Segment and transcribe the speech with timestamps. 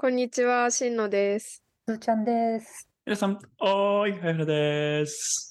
[0.00, 1.64] こんにちは、しんのです。
[1.84, 2.88] すーちゃんです。
[3.04, 5.50] 皆さん、おーい、はやはです。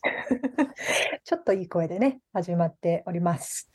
[1.26, 3.70] ちょっといい声でね、始まっております。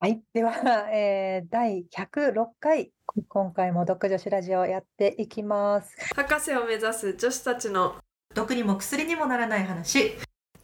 [0.00, 0.20] はい。
[0.34, 0.52] では、
[0.92, 5.96] えー第106回、こ今回も読女子ラジオやっていきます。
[6.14, 7.96] 博士を目指す女子たちの
[8.34, 10.18] 毒にも薬にもならない話。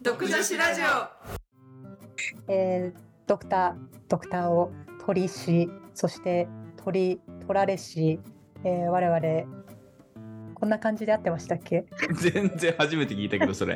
[0.05, 2.53] 読女子ラジオ。
[2.53, 4.71] えードクター、ドクターを
[5.07, 6.47] 取りし、そして
[6.77, 8.21] 取り、取られし、
[8.65, 11.85] えー我々、こんな感じで合ってましたっけ？
[12.21, 13.75] 全然初めて聞いたけど、それ。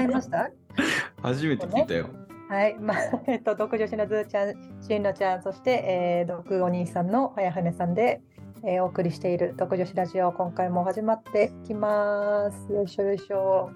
[0.00, 0.50] 違いました？
[1.22, 2.06] 初めて聞いたよ。
[2.48, 2.96] はい、まあ、
[3.26, 8.22] えっと、毒女子のずーちゃん、しんのちゃん、そして、えー、毒お兄さんの早船さんで、
[8.64, 12.72] えーお送りしている毒女子ラジオ、今回も始まっていきます。
[12.72, 13.70] よいしょよいしょ。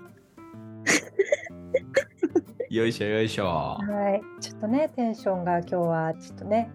[2.71, 3.45] よいしょ よいしょ。
[3.45, 3.79] は
[4.39, 6.71] い、ちょっとね、テンションが今日はちょっとね、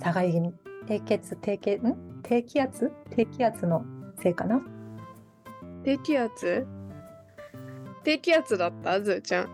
[0.00, 0.52] 高い気味、
[0.86, 1.96] 低血、低血、ん？
[2.22, 2.90] 低気圧？
[3.10, 3.84] 低気圧の
[4.22, 4.60] せいかな？
[5.84, 6.66] 低気圧？
[8.04, 9.00] 低気圧だった？
[9.00, 9.46] ずーちゃん。
[9.46, 9.48] ん？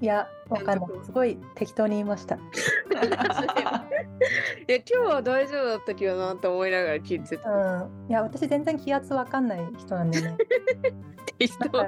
[0.00, 0.88] いや、わかんない。
[1.04, 2.38] すごい適当に言いました。
[4.68, 7.50] え、今日は大丈夫だったけどなって思いながら聞いてた。
[7.50, 8.10] うん。
[8.10, 10.36] いや、私全然気圧わかんない人なんでね。
[11.38, 11.84] 適当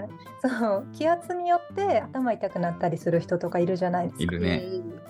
[0.49, 4.23] そう気圧によって頭痛くなったりする人とかいるじゃないですか。
[4.23, 4.65] いるね。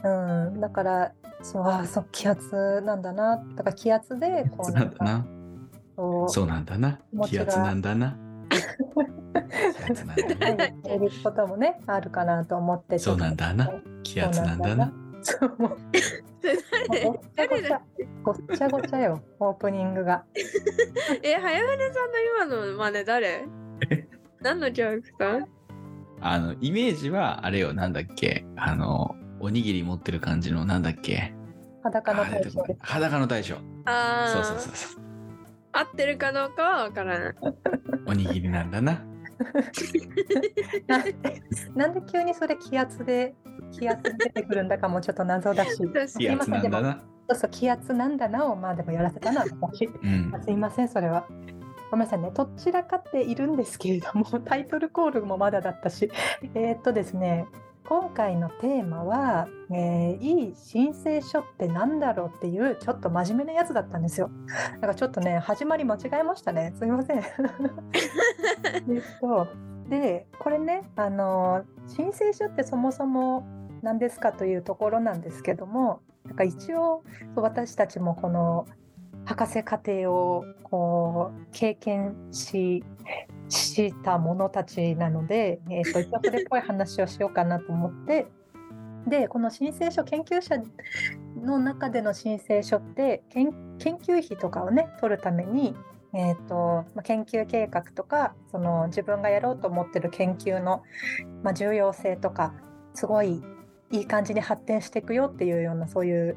[0.05, 0.09] う
[0.57, 5.27] ん、だからそうあそう気圧なんだなだから気圧でこそううなんんだな。
[6.29, 8.17] そうなんだな気圧なんだな。
[9.43, 10.65] 気圧なんだな。
[10.67, 13.71] いることもねあるかなと思ってそうなんだな
[14.03, 14.93] 気圧なんだな。
[15.23, 15.77] そうもう
[16.43, 16.57] 誰
[17.03, 17.81] ごっちゃごちゃ
[18.23, 20.25] ごっちゃごちゃよオープニングが。
[21.23, 22.13] え、早船さん
[22.49, 23.45] の今の真似誰？
[24.41, 25.47] 何のキャラクター
[26.21, 28.47] あの、イメージは、あれよ、なんだっけ？
[28.57, 31.35] あの、おにぎり持ってる感じの、なんだっけ？
[31.83, 32.79] 裸のあ出てこない対象です。
[32.83, 33.57] 裸の大将。
[33.87, 35.03] あそうそうあそうそう。
[35.73, 37.35] 合ってるかどうかはわからない。
[38.07, 39.05] おにぎりなんだな。
[40.87, 41.15] なんで
[41.75, 43.35] なんで急にそれ気圧で
[43.73, 45.77] 気圧で出てくるんだかもちょっと謎だし。
[46.19, 47.03] 気圧なんだな。
[47.29, 49.87] そうそう気圧なんだなをまあでもやらせたな私。
[49.87, 50.43] うんあ。
[50.43, 51.27] すいませんそれは。
[51.91, 56.11] ごめんなさいね、どちらかっているんですけれども、タイトルコールもまだだったし、
[56.55, 57.47] えーっとですね、
[57.89, 64.31] 今回のテーマは、えーいい申請書ってなんだろうっていう、ちょっと真面目なやつだったんですよ。
[64.75, 66.73] だからちょっとね、始まり間違えましたね。
[66.77, 67.19] すいません。
[67.23, 67.25] えっ
[69.21, 69.47] と、
[69.89, 73.47] で、これね、あの、申請書ってそもそも
[73.83, 77.05] 何ですかというところなんですけども、なんか一応、
[77.37, 78.67] 私たちもこの
[79.27, 82.85] 博士課程をこう経験し
[83.77, 88.27] した者たちなので、えー、と 一応それっぽい話をしようかなと思って。
[89.07, 90.57] でこの申請書研究者
[91.41, 95.77] の中での申請書って研研究費とかをね取るために、
[96.13, 100.83] えーとまあ、研究計画とかその自分がやろうと思ってる研究の、
[101.45, 102.55] まあ、重要性とか
[102.95, 103.45] すごい
[103.93, 106.37] いい感じに発展していくよっていうようなそういう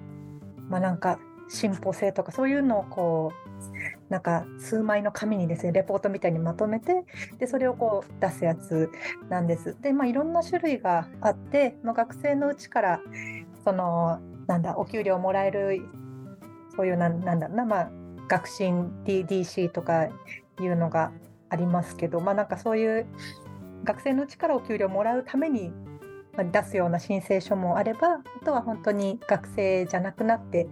[0.69, 1.17] まあなんか
[1.49, 7.05] 進歩性とかそういうのをこうなんか数枚の紙にですねレポートみたいにまとめて
[7.37, 8.89] でそれをこう出すやつ
[9.29, 9.77] なんです。
[9.81, 13.01] でまあいろんな種類があって、まあ、学生のうちから
[13.63, 15.87] そのなんだお給料もらえる
[16.75, 17.91] そういうなんなんだろうなまあ
[18.27, 20.11] 学進 D- DC とかい
[20.67, 21.11] うのが
[21.49, 23.05] ありますけどまあなんかそういう
[23.83, 25.71] 学生のうちからお給料もらうために
[26.51, 30.67] 出すような申請書もあればあとは本当に学生じゃなくなって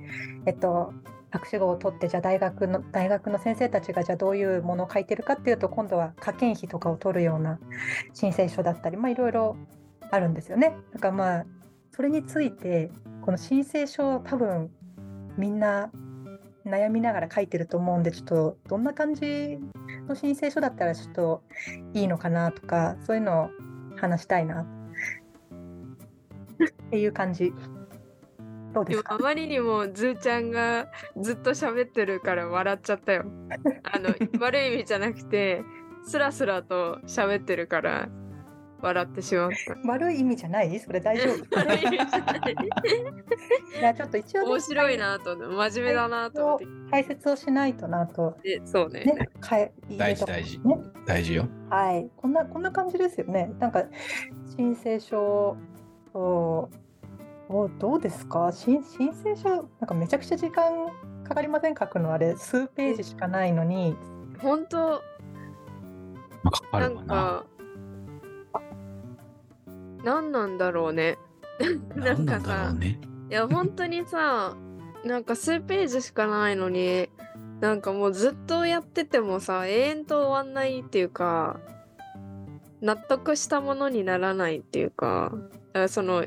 [0.46, 0.94] えっと、
[1.38, 7.60] 博士号を取ってじゃあ大学の大学の先生たちがじゃあどういうものを書いてるかっていうと今度は科研費とかを取るような
[8.14, 9.56] 申請書だったりまあいろいろ
[10.10, 10.76] あるんですよね。
[10.94, 11.46] だからまあ
[11.92, 14.72] それについてこの申請書多分
[15.38, 15.92] みんな
[16.66, 19.58] 悩みながら書いてると思うんでちょっとどんな感じ
[20.08, 21.44] の申請書だったらちょっと
[21.94, 23.50] いいのかなとかそういうのを
[23.96, 24.66] 話したいなっ
[26.92, 27.54] ていう感じ。
[28.74, 29.02] どうでか。
[29.02, 30.88] ですもあまりにもずーちゃんが
[31.22, 33.26] ずっと喋ってるから笑っちゃったよ。
[33.84, 34.10] あの
[34.40, 35.64] 悪い意味じゃなくて
[36.04, 38.10] スラスラと喋ってるから
[38.80, 39.50] 笑ってしまっ
[39.84, 39.90] た。
[39.90, 40.80] 悪い意味じゃない？
[40.80, 41.44] それ大丈夫。
[41.58, 42.56] 悪い意味じゃない。
[43.80, 46.60] いやちょっと一応ね面白いなと真面目だなと
[46.92, 48.38] 解説をしないとなと。
[48.44, 49.04] でそうね。
[49.06, 50.60] ねかえ大事大事。
[50.60, 50.78] ね。
[51.08, 51.48] 大事よ。
[51.70, 52.10] はい。
[52.16, 53.52] こんなこんな感じですよね。
[53.60, 53.84] なんか
[54.56, 55.58] 申請書
[56.14, 56.70] を
[57.50, 58.52] おどうですか？
[58.52, 60.88] 申申請書なんかめちゃくちゃ時間
[61.24, 61.76] かかりません？
[61.76, 63.96] 書くのあれ数ページしかないのに
[64.40, 64.78] 本当？
[64.82, 65.02] なん
[66.52, 67.06] かかるかな。
[67.16, 67.46] か
[70.04, 71.18] 何なんだろうね。
[71.96, 73.00] な なんんなんだろかさうね。
[73.30, 74.56] いや本当にさ
[75.04, 77.10] なんか数ページしかないのに
[77.60, 81.60] なんかもうずっとやっててもさ永遠と終わんないっていうか
[82.82, 85.40] 納得したものにならないっていうかだ
[85.74, 86.24] からその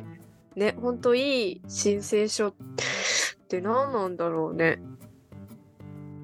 [0.60, 2.54] ねほんといい申請書っ
[3.48, 4.78] て何なんだろうね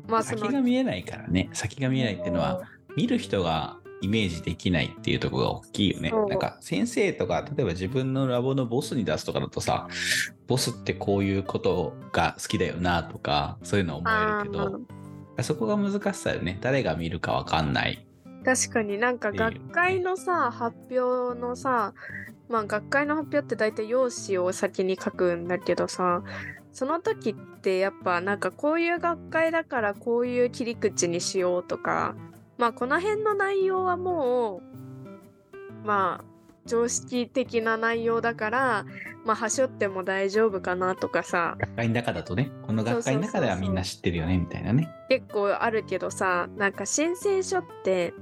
[0.08, 1.50] まあ先が見えないからね。
[1.52, 2.62] 先が見えないっていうのは、
[2.96, 6.10] 見る人がイメージできないっていうところが大きいよね。
[6.10, 9.88] なんか先生とか、例えば自分のラボのボスに出すとかだとさ、
[10.46, 14.56] ボスってこういうことが好きだよなとか、そういうのは思えるけ
[15.38, 16.58] ど、そこが難しさよね。
[16.60, 18.06] 誰が見るかわかんない。
[18.44, 21.94] 確かになんか学会のさ発表のさ
[22.48, 26.22] まあ学会の発表って大体用紙を先に書くんだけどさ
[26.72, 32.14] その時ってやっぱなんかこういう学会だからこういう切り口にしようとか
[32.58, 34.60] まあこの辺の内容はも
[35.84, 36.24] うまあ
[36.66, 38.86] 常識的な内容だから
[39.24, 44.88] まあはしょっても大丈夫かなとかさ学会の中だとね、この学会の中ではみんな知ってるよね、みたいなね。
[45.08, 48.12] 結構あるけどさなんか申請書って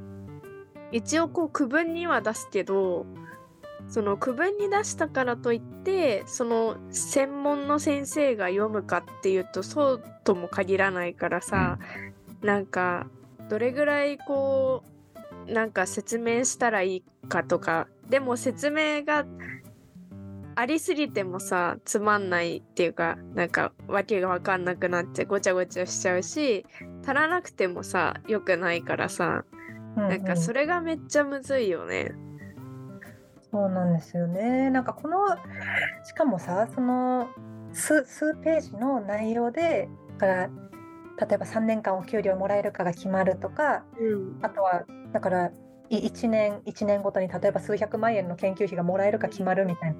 [0.92, 3.06] 一応こう区分には出すけど
[3.94, 11.78] その区分に出したからといってその専門の先生が読むかっていうとそうとも限らないからさ、
[12.42, 13.06] なんか
[13.48, 14.82] どれぐらいこ
[15.46, 19.26] うなんか説明したらいいかとかでも説明が
[20.56, 26.66] ありすぎてもさつまんないっていうかなんかわけが分かんなくなってごちゃごちゃしちゃうし
[27.04, 29.44] 足らなくてもさ良くないからさ
[29.94, 32.10] なんかそれれがめっちゃむずいよね。
[33.54, 34.68] そうなんですよね。
[34.70, 35.16] なんかこの
[36.02, 37.28] しかもさその
[37.72, 40.50] 数数ページの内容でだから
[41.28, 45.52] 例えば3年間お給料もらえるかが決まるとかうん、あとはだから
[45.88, 49.94] い1年1年ごとに例えば数百万円の研究費がもらえるか決まるみたい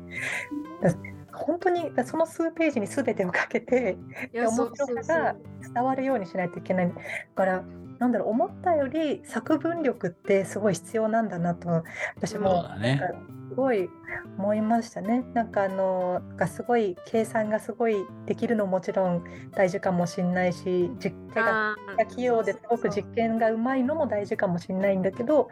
[0.83, 0.91] な。
[0.91, 0.99] だ
[1.33, 3.97] 本当にだその数ページに全てをかけて
[4.33, 4.75] い面白
[5.05, 5.37] さが
[5.75, 6.89] 伝わるようにしないといけない。
[6.89, 6.95] だ
[7.37, 7.65] から
[8.05, 11.85] なんだろう思ったより作文力ってすごい必要なんだなと
[12.17, 13.07] 私もなんか
[13.49, 13.89] すごい
[14.37, 15.25] 思いましたね。
[15.33, 17.97] なんかあのがすごい計算がすごい
[18.27, 21.77] できるのももちろん大事かもしれないし実験が
[22.15, 25.49] 器用ですごく実験がうまいのも大事かもしれないんだけど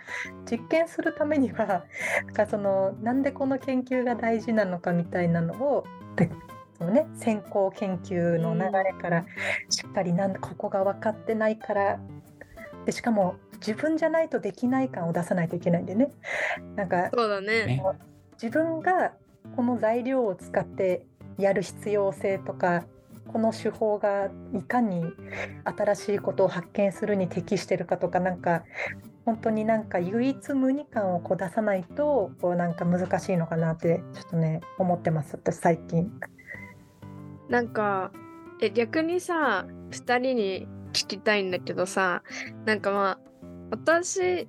[0.51, 1.85] 実験するためには
[2.27, 5.85] なんかそのなんでこの研究が大事なのかみたいなのを
[6.17, 6.29] で
[6.83, 9.25] そのね先行研究の流れから
[9.71, 12.01] しっかりなんここが分かってないから
[12.85, 16.11] でしかも自分じゃないとできない感を出さないといけないんでね
[16.77, 17.67] なんかそうだね。
[17.67, 17.83] ね
[18.43, 19.13] 自分が
[19.57, 21.07] この材料を使って
[21.39, 22.85] やる必要性とか
[23.33, 25.05] この手法がいかに
[25.65, 28.65] 新しいことを発見するに適してるかとかなんか
[29.25, 36.11] 本当になんか唯一無二感をこう出さないとこうなんか難しいのかなってちょっとね思ってます私最近。
[37.49, 38.13] なんか
[38.61, 42.23] え逆にさ2人に聞きたいんだけどさ
[42.65, 43.19] なんかまあ
[43.71, 44.49] 私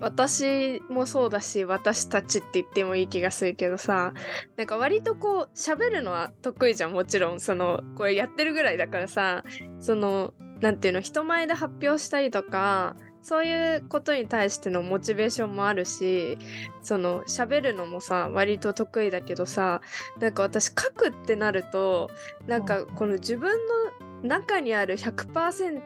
[0.00, 4.12] 私もそうだし私たちって言ってもいい気がするけどさ
[4.56, 9.44] なんか割とこう喋るのは得意じゃんもちろんそのこれやってるぐらいだからさ
[9.80, 16.38] そのなんていうの人前で発表したりとかそういうことに対してのモチベーションもあるし
[16.82, 19.80] その喋るのもさ割と得意だけどさ
[20.20, 22.10] なんか私書くってなると
[22.46, 23.50] なんかこの自分
[24.00, 25.80] の中にある100%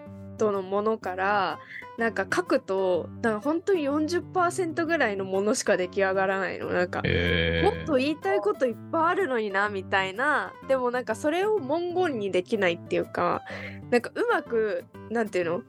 [0.51, 1.59] のものから
[1.99, 6.71] なんか書くとなんか本当に40%ぐらいのものしか出来上がらないの。
[6.71, 10.53] なんかえもっと言いたいこといっぱいあるのになみたいな。
[10.69, 13.43] でもなんかそれを文言にできないっていうか
[13.91, 15.63] なんかうまくなんていうの？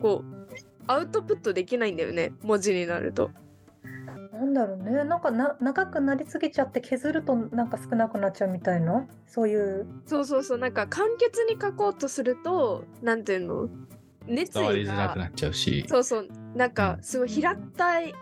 [0.00, 0.54] こう
[0.86, 3.30] アウトプットできないんだよね文字になると。
[4.34, 5.04] なんだろうね。
[5.04, 9.06] なんかな長くなりすぎちゃって削るとなんか少なくなっちゃうみたいな？
[9.26, 9.86] そういう。
[10.06, 10.58] そうそうそう。
[10.58, 13.68] なんか簡潔に書こうとするとなんていうの？
[14.26, 15.84] 熱伝わり意がづらくなっちゃうし。
[15.88, 16.28] そうそう。
[16.54, 18.14] なんかすごい平たい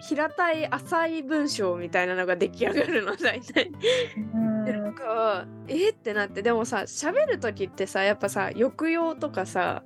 [0.00, 3.70] 平たい浅い文章みたいなのが出来上がるの 大体。
[4.16, 4.64] うん。
[4.64, 6.42] でなんかえーってなって。
[6.42, 9.82] でもさ喋る時ってさやっぱさ抑揚とかさ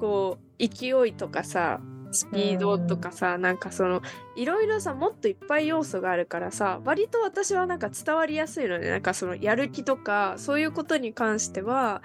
[0.00, 1.80] こう勢いとかさ
[2.10, 4.02] スピードとかさ、なんかその
[4.36, 12.02] いろいろさもっといっぱい要素があるからさ割と私はなんか伝わりやすいのでなんかそのやる気とかそういうことに関しては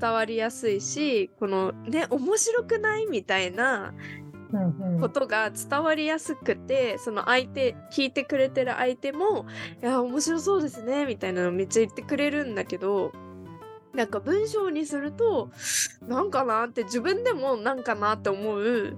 [0.00, 3.94] 伝わりやすいしこのね面白くないみたいな
[4.52, 5.00] うんうん。
[5.00, 9.46] ことが伝わりやすくてその相手聞いてくれてる相手も
[9.82, 13.12] 「いや面白そうですね」みたいなのめっちゃ言ってくれるんだけど
[13.94, 15.50] なんか文章にすると
[16.06, 18.96] なんかなって自分でもなんかなって思う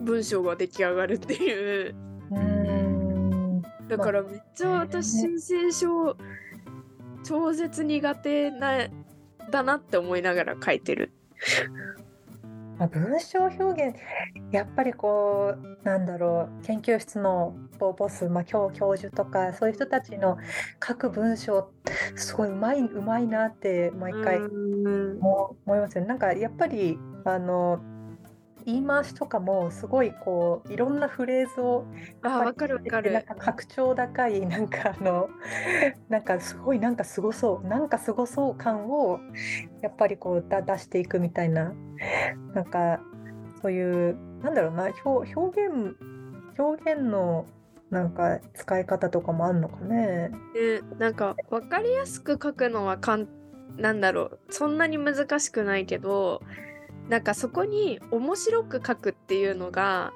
[0.00, 1.94] 文章が出来上がるっていう
[2.30, 6.16] うんだからめっちゃ私申請書
[7.24, 8.88] 超絶苦手な
[9.50, 11.12] だなって思いながら書いてる。
[12.78, 13.96] まあ、文章表現
[14.52, 20.38] やっぱりこうなんだろう研究室のボス、まあ、教教授とかそういう人たちの
[20.86, 21.70] 書く文章
[22.14, 26.08] すごいうまいうまいなって毎回思いますよね。
[26.08, 27.80] なんかやっぱりあの
[28.68, 31.86] 言い回しとかもすごいこういろんなフレーズを
[32.22, 35.30] あわかるわかるなんか格調高いなんかあの
[36.10, 39.20] なんかすごいなんかすごそうなんかすごそう感を
[39.80, 41.72] やっぱりこうだ出していくみたいな
[42.54, 43.00] なんか
[43.62, 45.96] そういうなんだろうな表表現
[46.58, 47.46] 表現の
[47.88, 50.30] なんか使い方とかもあるのかね。
[50.52, 53.28] でなんか分かりやすく書くのはかん
[53.78, 56.42] なんだろうそんなに難しくないけど
[57.08, 60.12] なんかそこに面白く書くっていうのが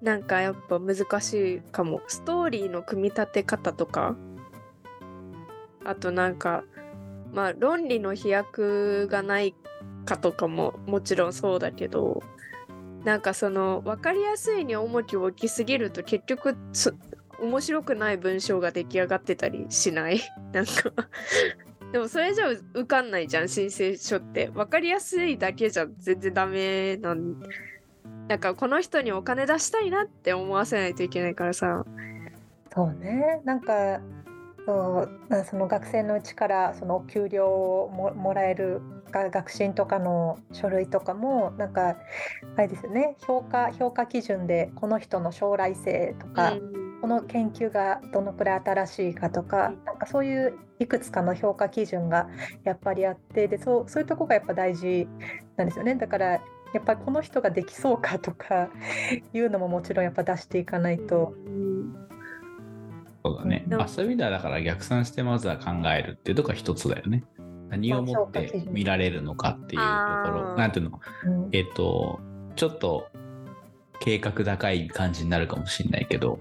[0.00, 2.00] なんかやっぱ難しいかも。
[2.08, 4.16] ストーリーの組み立て方とか。
[5.84, 6.64] あとなんか
[7.32, 9.54] まあ論理の飛躍がない
[10.04, 12.22] かとかももちろんそうだけど。
[13.04, 16.56] なんかその分かりやすいに重きを置きすぎると結局
[17.40, 20.20] 面白くない文章が出来上がってたりしない？
[20.52, 20.72] なんか。
[21.92, 24.46] でもそれじゃ受かんないじゃん申請書って。
[24.48, 27.36] 分かりやすいだけじゃ全然ダメなん
[28.28, 31.84] なんかこの人にお金出したいなって思わせないといけないからさ。
[32.74, 33.42] そうね。
[33.44, 34.00] なんか
[34.64, 38.80] そうその学生のうちからそのお給料をももらえる
[39.12, 41.98] 学信とかの書類とかもなんか
[42.56, 43.16] あれですよね。
[43.26, 52.28] 評価評価基準でこの人の将来性とか、うんこの研究がどのくらい新しいかとかなんかそういういくつかの評価基準が
[52.62, 55.08] やっぱりあってでそうそういうとこがやっぱ大事
[55.56, 55.96] なんですよね。
[55.96, 56.40] だからや
[56.78, 58.70] っぱりこの人ができそうかとか
[59.34, 61.34] いうのももちろんやっぱ出していかないと。
[63.24, 63.66] そうだね。
[63.76, 67.24] あそういう意味ではだから逆算してまずは考えるっていうとこが一つだよね。
[67.68, 72.20] 何をもって見られるのかっていうところ、なんていうの、うん、えっ、と、
[72.54, 73.08] ちょっと
[74.00, 76.38] 計画高い感じになるかもしれないけど、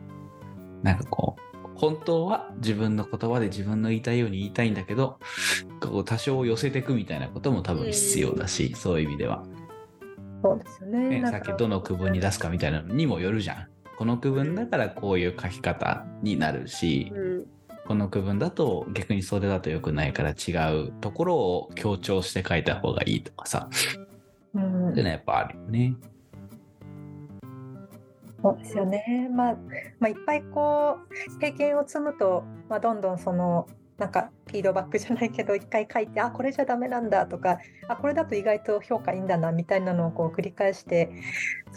[0.84, 5.20] なんかこう、本当は自分の言葉で自分の言いたいように言いたいんだけど、
[5.80, 9.44] こう多少寄せていくみたいなことも多分必要だし、そういう意味では。
[10.44, 11.22] そうですよね。
[11.22, 13.68] ねさっきどの区分に出すかみたいなのにもよるじゃん。
[13.98, 17.46] この区分だからこういう書き方になるし、うん、
[17.88, 23.70] この区分だと逆にそれだと良くないから違うところを強調して書いた方がいいとかさ。
[24.54, 25.96] うん、っていうのはやっぱあるよね。
[28.42, 29.58] そうですよね、まあ、
[30.00, 30.98] まあいっぱいこ
[31.36, 33.68] う経験を積むと、まあ、どんどんその
[33.98, 41.12] なんかフィードバックじゃないけど一回書いてあこれじゃダメなんだとかあこれだと意外と評価いいんだなみたいなのをこう繰り返して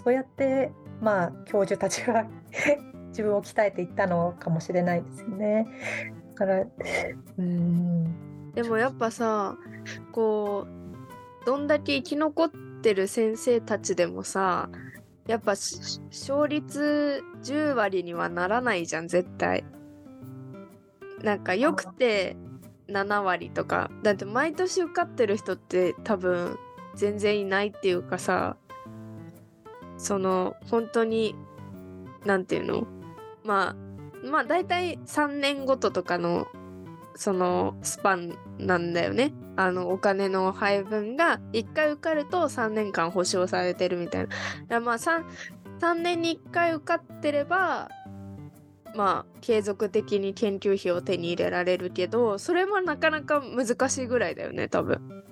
[0.03, 2.27] そうやってまあ教授たちが
[3.09, 5.69] 自分を鍛えていったのかもしれないですよね。
[6.31, 6.65] だから
[7.39, 9.59] うんでもやっぱさ
[10.11, 12.51] こうどんだけ生き残っ
[12.83, 14.71] てる先生たちでもさ
[15.27, 19.65] やっぱ勝率10割にはならないじゃん絶対。
[21.23, 22.37] なんかよくて
[22.89, 23.91] 7割とか。
[24.03, 26.59] だって毎年受かってる人って多分
[26.95, 28.57] 全然いないっていうかさ。
[29.97, 31.37] その本当に
[32.27, 32.87] 何て言うの？
[33.45, 33.77] ま
[34.25, 36.49] あまあ大体3年ごととかの
[37.17, 44.29] そのスパンなんだよねあのお金の配分が1回受かると3年間保証されてるみたいな。
[44.69, 45.25] だまあ 3,
[45.81, 47.89] 3年に1回受かってれば
[48.97, 55.25] まあ継続的に研究費を手に入れられるけどそれもなかなか難しいぐらいだよね多分。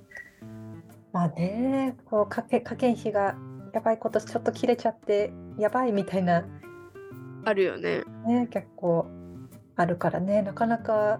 [1.12, 3.34] まあねこう加計加減費が
[3.72, 6.44] やばいことちょっと切れちゃってやばいみたいな。
[7.44, 8.04] あるよね。
[8.26, 9.06] ね結構
[9.74, 11.18] あるからねなかなか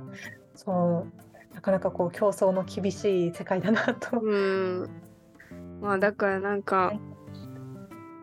[0.65, 1.07] そ
[1.53, 4.21] うなかなかこう競争の厳しい世界だなと。
[4.21, 4.37] う
[4.85, 4.89] ん。
[5.81, 6.93] まあだからなんか、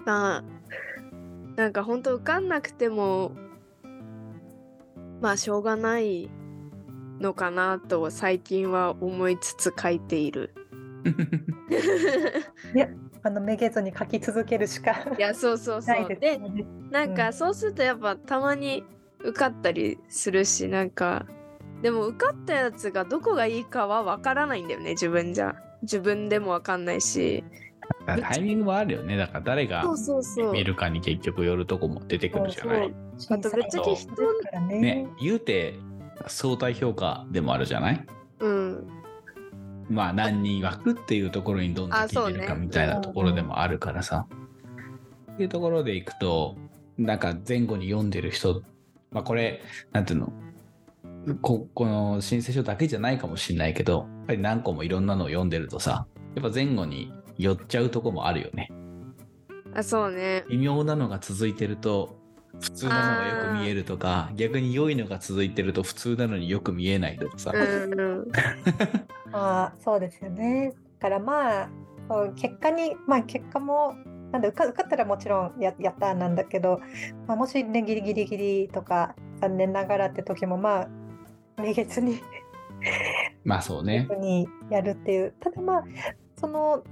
[0.06, 0.44] まあ
[1.56, 3.34] なんか本当受かんなくても
[5.22, 6.30] まあしょうがない
[7.20, 10.54] のかなと最近は思いつつ書いている。
[12.74, 12.88] いや
[13.22, 16.08] あのめげずに書き続けるしかいやそうそうそう。
[16.08, 18.84] で、ね、なんかそうするとやっぱたまに
[19.20, 21.26] 受かったりするしなんか
[21.82, 25.56] でも受かったやつがどこがいいかは分からないんだよね自分じゃ。
[25.82, 27.44] 自分でも分かんないし。
[28.06, 29.18] タイミングもあるよね。
[29.18, 29.84] だから誰が
[30.52, 32.94] 見るかに結局よるとこも出てくるじゃない。
[33.30, 34.12] あと別に人
[34.68, 34.80] ね。
[34.80, 35.80] ね言うて
[36.28, 38.06] 相対評価でもあるじゃない？
[38.40, 38.88] うん。
[39.90, 44.28] まあ何人枠っていうところにどんどん聞いてるかみたいなところでもあるからさ、
[45.32, 46.58] っていうところでいくと
[46.98, 48.62] なんか前後に読んでる人
[49.12, 49.62] まあこれ
[49.94, 50.34] なんていうの？
[51.42, 58.70] ここの申請書だけじゃないかもしれないけどやっぱり何個もいろんなのを読んでるとさやっぱ前後に寄っちゃうとこもあるよね。
[59.74, 60.44] あそうね。
[60.50, 62.18] 微妙なのが続いてると
[62.60, 68.28] 普通なのがよく見えるとか逆に良いのが続いてると普通なのによく見えないとかさ、うんうん。
[69.32, 70.74] あーそうですよね。
[71.00, 71.70] だからまあ
[72.36, 73.96] 結果にまあ結果も
[74.32, 76.82] なんだ受か受かったらもちろんややったーなんだけど、
[77.28, 80.90] まあ、もしねギリギリギリとか残念ながらって時もまあ
[81.60, 82.22] めげずに。
[83.44, 84.08] まあそうね。
[84.20, 85.34] にやるっていう。
[85.40, 85.84] ただまあ
[86.36, 86.84] その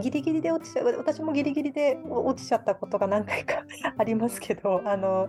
[0.00, 0.96] ギリギリで落ちちゃう。
[0.98, 3.64] 私もギリギリで落ちちゃったことが何回か
[3.98, 5.28] ありますけどあの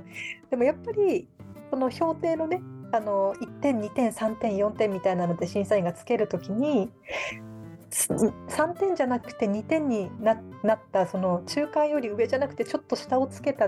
[0.49, 1.27] でもやっぱり
[1.69, 6.91] その評定のねあの1点2点3点4点みたいなので審査員がつけるときに
[7.89, 13.67] す3点じゃなくて2点にななったその中間より上じゃなくてちょっと下をつけた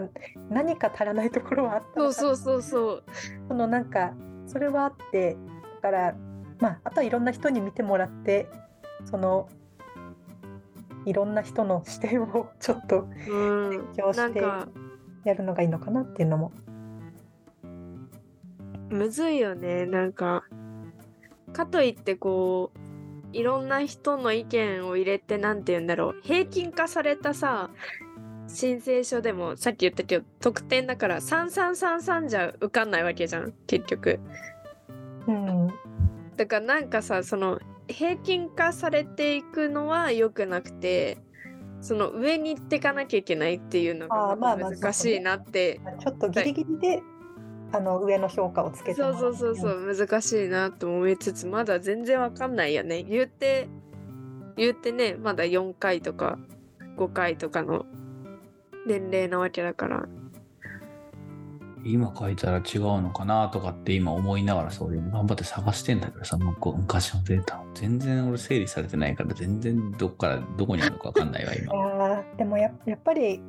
[0.50, 3.03] 何か足らないところはあったそうそうそうそう。
[3.48, 4.13] そのなんか
[4.47, 5.37] それはあって
[5.81, 6.15] だから
[6.59, 8.47] まああとはいろんな人に見てもらって
[9.03, 9.49] その
[11.05, 13.69] いろんな人の視点をちょっとうん。
[13.69, 14.41] 勉強して
[15.23, 16.51] やるのがいいのかなっていうのも。
[18.89, 19.85] むずいよね。
[19.85, 20.43] なんか
[21.53, 26.21] かといってこういろんな人の意見を入れてなんて言うんだろう。
[26.23, 27.69] 平均化されたさ
[28.55, 34.19] 申請書でもさっき言ったけど得点だから3333じゃ受かんないわけじゃん結局。
[35.27, 35.67] うん。
[36.38, 41.17] だからなんかさその平均化されていくのは良くなくて
[41.81, 45.79] その上に行っていかなきゃいけないっていうのが難しいなって。
[46.00, 47.03] ちょっとギリギリで、
[47.71, 53.03] あの上の評価をつけてそうそうそうそう難しいなと思いつつまだ全然わかんないよね。
[53.03, 53.67] 言うて
[54.55, 56.39] 言うてねまだ4回とか
[56.97, 57.85] 5回とかの
[58.85, 60.05] 年齢なわけだから。
[61.87, 72.23] 今書いたら違うのかなとかって今思いながらそういう頑張って探してんだけどさ向こう昔のデータ全然俺整理されてないから全然どっからどこにあるのか分かんないわ今。
[72.37, 73.39] でもややっぱり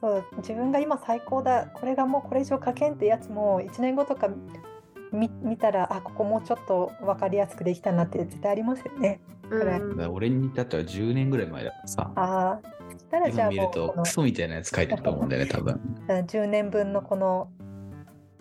[0.00, 1.66] そう自分が今最高だ。
[1.66, 4.30] これがもうこれ以上書けんってやつも1年後とか
[5.12, 9.20] 見見たらあここもうちょっと分かりやすくできたなって絶対ありますよね。
[9.50, 17.50] うん俺に至っては10年ぐらい前だからさああそしたらじゃ今見るとクソみたいなやつ書いてると思うんだよね多分 10年分のこの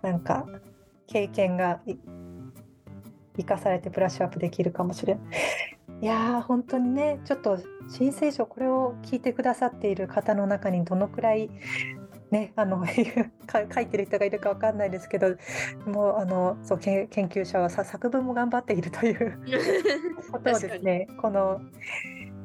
[0.01, 0.47] なんか
[1.07, 1.95] 経験がい
[3.37, 5.23] 生かされてブラッシュアップできるかもしれない。
[6.01, 11.49] いやー本当にねちょっと申請書これを聞いてくださっている方の中にどのくらい
[12.31, 12.79] ねあの
[13.45, 15.35] か書いてる人がいるかわかんないですけど
[15.85, 19.37] もうあのそうけ研究者はさ作文も頑張っているという
[20.31, 21.61] ことをですねこの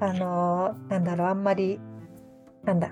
[0.01, 1.81] あのなんだろうあんまり
[2.65, 2.91] なんだ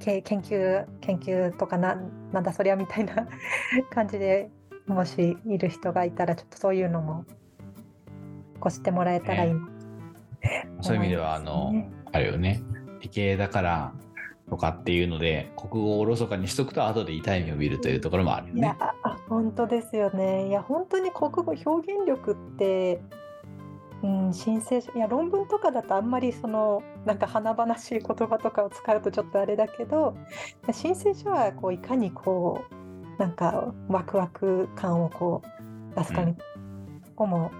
[0.00, 3.28] け研究研究とかななんだそりゃみたいな
[3.90, 4.50] 感じで
[4.86, 7.24] もしいる人がいたらちょっとそういうのも
[8.60, 9.60] こう知ってもらえたらいいな、
[10.80, 11.90] そういう意味ではあの、ね。
[12.12, 12.60] あるよね。
[13.00, 13.92] 理系だから
[14.48, 18.76] とかっていうので国語をおろそかにしとくと後で痛い目を見るというところもあるよいやね。
[18.80, 23.00] ああ本当ですよねいや本当に国語表現力って
[24.02, 30.14] うん、申請書いや論文とかだとあんまりそのなんか華々しい言葉とかを使うとちょっとあれだけど
[30.70, 37.50] 申請書はこういかにこうなんかワクワク感をこう出すかみたいな、ここも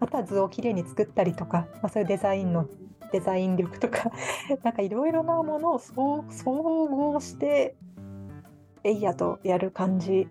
[0.00, 2.66] あとは図をきれいに作ったりとか、まあ、そういうデザインの
[3.16, 4.10] デザイン力とか
[4.62, 7.74] なんかいろいろなものを総合して
[8.84, 10.28] えいやとやる感じ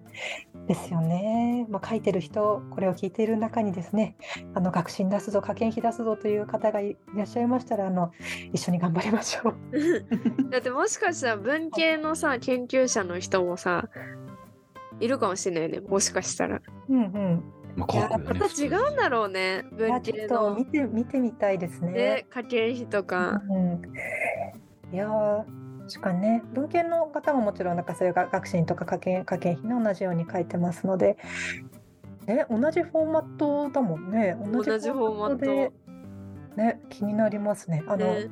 [0.67, 1.65] ですよね。
[1.69, 4.15] まあ、書いてる人これを聞いている中にですね
[4.53, 8.11] あの学信出すぞ科研費出すぞという方がいらっしゃいましたらあの
[8.53, 10.49] 一緒に頑張りましょう。
[10.51, 13.89] だってもしかしたら文系のさ研究者の人もさ
[14.99, 17.43] いるかもしれないよねもしかしたらうんうん。
[17.75, 21.91] まあ、書くよねまた違うんだろうね文系ちょっとの見て見てみたいですね。
[21.91, 23.41] ね科研費とか。
[23.49, 23.81] うん、
[24.93, 31.17] いやー確かにね文系の方ももちろんなんかそういうが学信とか科研科研費の同じように書いてますので、
[32.25, 34.35] ね、同じフォーマットだもんね。
[34.43, 35.71] 同じフォーマットで、
[36.55, 37.83] ね、気になりますね。
[37.87, 38.29] あの、ね。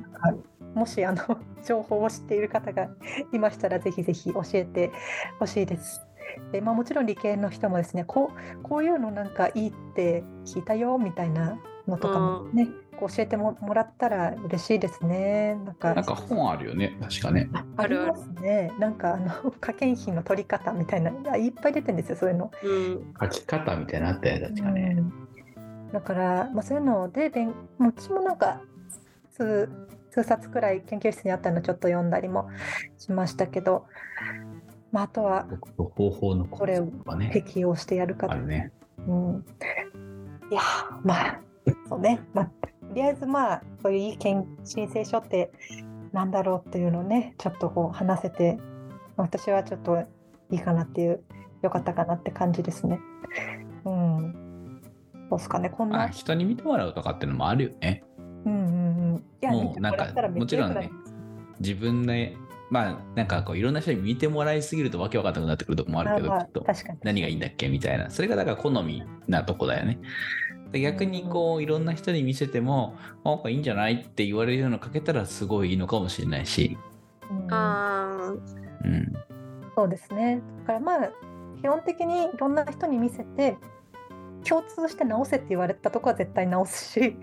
[0.74, 2.88] もしあの 情報を知っている方が
[3.32, 4.90] いましたらぜひぜひ教えて
[5.38, 6.04] ほしいです。
[6.52, 15.54] でまあ、もちろん理系の人もですねこうこういうのなんかいいって聞いたよみたいなのとかもね、こう教えてももらったら嬉しいですね。
[15.64, 17.50] なんかなんか本あるよね、確かね。
[17.52, 18.72] あありますね。
[18.78, 22.50] なんかあの 科研費の取り方みたいなあいっぱい出てるんですよそういうの。
[22.62, 24.94] うん書き方みたいなのあったよね、確かね。
[24.98, 25.24] うん
[25.94, 28.60] だから、まあ、そういうので勉もうちもなんか
[29.30, 29.68] 数
[30.10, 32.48] 数冊くらい研究室にあったのちょっと読んだりも
[32.98, 33.86] しましたけど、
[34.94, 35.44] まあ、あとは
[35.76, 36.86] 方法のこれを
[37.32, 38.70] 適用してやるかとあるね。
[39.08, 39.44] うん、
[40.52, 41.40] いやーまあ
[41.88, 45.50] そうね、まあ、とりあえずまあそういういい研申請書って
[46.12, 48.56] なんだろうっていうのをねちょっとこう話せて
[49.16, 50.00] 私はちょっと
[50.52, 51.24] いいかなっていう
[51.62, 53.00] よかったかなって感じですね。
[53.84, 54.80] うん。
[55.28, 55.98] そうっすかねこんな。
[55.98, 58.04] まあ人に見てもらうとかっていうのもあるよね。
[58.44, 59.16] うんうんうん。
[59.16, 61.14] いやもう見てもらったらめっちゃ良くなります
[61.58, 62.36] 自分で、
[62.70, 66.30] まあなんかこういろんな人に見てもらいすぎるとわけわかんなくなってくるとこもあるけど。
[66.62, 66.98] 確かに。
[67.02, 67.68] 何がいいんだっけ？
[67.68, 68.10] みたいな。
[68.10, 69.98] それがだから好みなとこだよね。
[70.72, 76.76] で逆にこういろんな人に見せても、なんかいいんじゃないって言われるのかけたらすごいいいのかもしれないし。
[77.30, 78.34] うんあ
[78.84, 79.12] うん。
[79.76, 80.42] そうですね。
[80.60, 81.10] だからまあ
[81.60, 83.56] 基本的にいろんな人に見せて
[84.48, 87.16] 共通して直せって言われたとこは絶対直すし、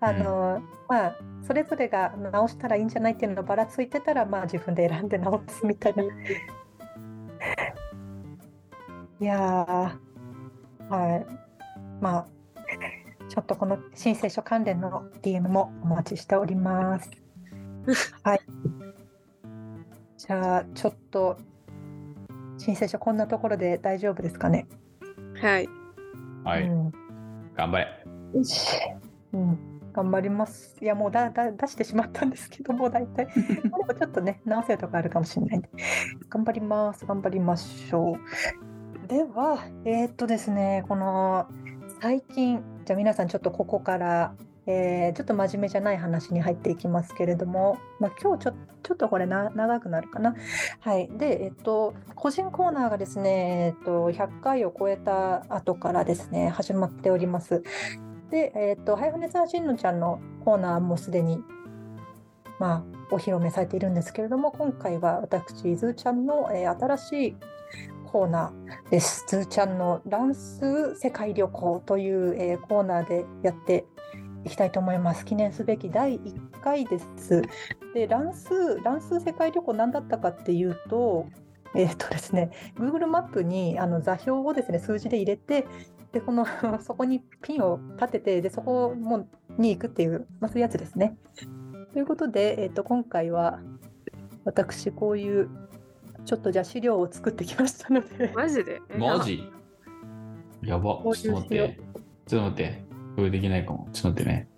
[0.00, 6.04] あのまあそれぞれが直したらいいんじゃないっていうのがばらついてたらまあ自分で選んで直すみたいな。
[9.20, 11.26] いやーはい
[12.00, 12.26] まあ
[13.28, 17.10] ちょっとこの申請書関連の DM もお待ちしております。
[18.22, 18.40] はい。
[20.18, 21.38] じゃあちょっと
[22.58, 24.66] 申請書こんなところで大丈夫ですかね？
[25.40, 25.68] はい。
[26.44, 26.62] はい。
[26.64, 26.92] うん
[27.56, 27.86] 頑張れ。
[28.34, 28.78] よし
[29.32, 29.58] うん、
[29.92, 30.76] 頑張ります。
[30.80, 33.26] いや、もうだだ出してしまったんですけども、大体。
[33.62, 35.68] でもちょっとね、直せるとこあるかもしれないんで。
[36.28, 37.06] 頑張ります。
[37.06, 38.16] 頑張りましょ
[39.04, 39.08] う。
[39.08, 41.46] では、えーっとですね、この
[42.00, 44.34] 最近、じゃあ皆さん、ちょっとここから、
[44.66, 50.34] えーちょっと真面目じゃない話に入っていきますけれども、まあ、今日ちょちょっとこれな長くなるかな？
[50.80, 51.08] はい。
[51.16, 57.62] で、えっと、個人コーナーがですね、えっと、100回を超えた後からですね、始まっております。
[58.30, 61.42] で、えっと、ハイフネザージンノちゃんのコーナーもすでに、
[62.58, 67.36] まあ、お披露目されているんですけれども、今回は私、ズーちゃんの、えー新しい
[68.06, 69.24] コーナーです。
[69.26, 73.86] ズーちゃんの乱数世界旅行という、えーコーナーでやって
[74.44, 75.24] いきたいと思います。
[75.24, 77.42] 記念すべき第1回です。
[77.94, 81.26] で、乱数、乱数世界旅行何だったかっていうと、
[81.74, 85.66] えっとですね、Google マップにあの座標をですね、数字で入れて、
[86.12, 86.46] で、この
[86.80, 89.26] そこにピンを立てて、で、そこも
[89.56, 91.16] に行くっていう、まあ、そういうやつですね。
[91.92, 93.60] ということで、えっと、今回は
[94.44, 95.48] 私、こういう、
[96.24, 98.80] ちょっとじゃあ資料を作ってきましたので、マジで？
[98.98, 99.50] マジ？
[100.62, 101.02] やば。
[101.14, 101.80] ちょっと待って。
[102.26, 102.93] ちょっと待って。
[103.16, 103.88] これできないかも。
[103.92, 104.48] ちょっと待ってね。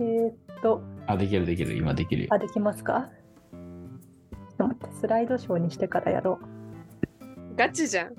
[0.00, 1.74] えーっと、あ、できるできる。
[1.76, 2.38] 今できるよあ、。
[2.38, 3.08] できますか？
[3.50, 7.56] ちょっと待って、スライドショーにしてからやろう。
[7.56, 8.14] ガチじゃん。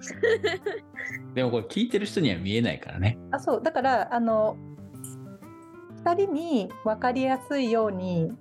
[1.34, 3.18] でもこれ聞いてる人には見えないからね。
[3.32, 4.56] あ、そう、だから、あの、
[6.04, 8.32] 2人に分かりやすいように、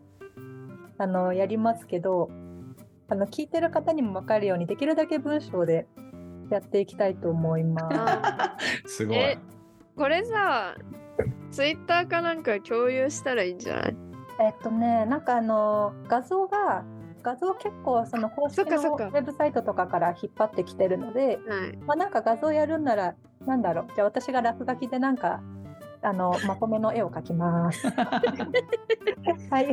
[0.98, 2.30] あの、やりますけど、
[3.08, 5.86] あの、聞いてる方にも分かるように、できるだけ文章で
[6.50, 7.86] やっていきたいと思います。
[7.92, 9.16] あ すごい。
[9.16, 9.38] え
[9.96, 10.74] これさ、
[11.50, 13.96] ツイッターかなんか共有したらいいんじゃない？
[14.40, 16.84] えっとね、なんかあの、画像が、
[17.22, 21.76] 画像結構その公式のウェブサイトとかから引っ張ってきてるので、はい。
[21.86, 23.14] まあ、なんか画像やるんなら、
[23.46, 25.42] なんだろう、じゃあ私が落書きでなんか、
[26.02, 27.86] あの、まとめの絵を描きます。
[29.50, 29.66] はい。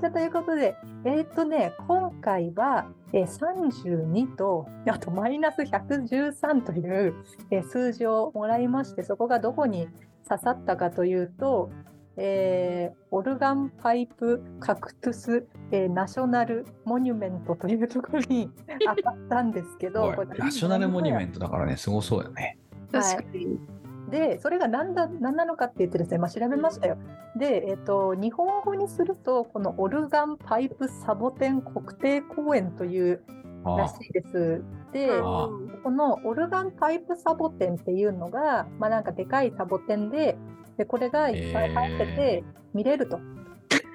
[0.00, 7.14] じゃあということで、えーっとね、今回は、えー32と、あとマイナス113という、
[7.50, 9.88] えー数字をもらいまして、そこがどこに
[10.28, 11.70] 刺さったかというと、
[12.16, 18.50] えーオルガンパイプカクトゥス、えーナショナルモニュメントというところに
[18.96, 22.58] 当たったんですけど、ナショナルモニュメンントだからね、すごそうよね。
[22.92, 23.58] 確かに。
[23.58, 23.74] ト
[24.10, 26.96] で、それが何だ何なのかって言ってですね、まあ、調べましたよ。
[27.36, 33.22] で、えっと、日本語にすると、このオルガンパイプサボテン国定公園という
[33.64, 34.62] らあしいです。
[34.92, 35.48] で、あ
[35.82, 40.36] このオルガンパイプサボテンっていうのが、まあ、なんかでかいサボテンで、
[40.76, 43.18] でこれがいっぱい生えてて見れると。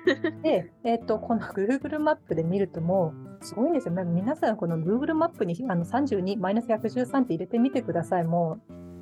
[0.43, 3.93] で、えっとこの Google マップで見るともうすごいんですよ。
[3.93, 8.23] まあ皆さんこの Google マップにあの32マイナス113って入れてみてください。
[8.23, 8.59] も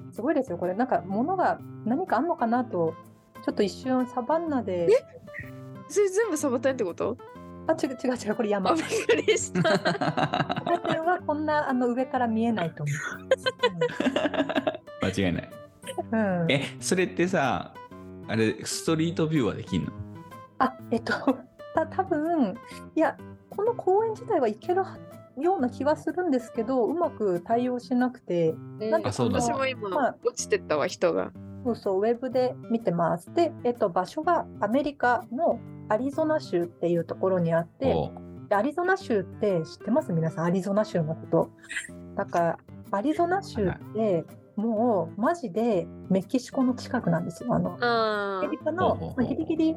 [0.09, 0.57] うすごいですよ。
[0.57, 2.93] これなんか物が何かあんのかなと
[3.43, 4.87] ちょっと一瞬サバンナで
[5.87, 7.17] それ全部サボテンってこと？
[7.67, 8.71] あ違う違う違うこれ山。
[8.71, 9.69] あ、びっくりした。
[9.69, 12.91] はこんなあの上から見えないと思
[15.01, 15.49] 間違いない。
[16.11, 16.11] う。
[16.11, 17.73] うんうんえ、それってさ、
[18.27, 19.91] あれ、ストリートビューはできんの？
[20.59, 21.13] あ、えっと、
[21.73, 22.55] た多分
[22.95, 23.17] いや、
[23.49, 24.83] この公園自体はいける
[25.37, 31.31] ような気はするんですけど、うまく対応しなくて、なんあそうなんだ私も今、まあ落ちてったわ、人が。
[31.63, 33.33] そうそう、ウェブで見てます。
[33.33, 37.95] で、えっと、場所がアメリカのアリゾナ州っていうところにあって、
[38.49, 40.13] アリゾナ州って知ってます？
[40.13, 41.51] 皆さん、アリゾナ州のこと。
[42.15, 42.59] なんか、
[42.91, 47.53] アリゾナ州って、もうマジでメキシコの近くなんですよ。
[47.53, 49.75] あのアあメリカのギリギリ